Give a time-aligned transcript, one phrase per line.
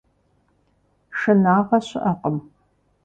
[1.19, 2.37] Шынагъэ щыӀэкъым.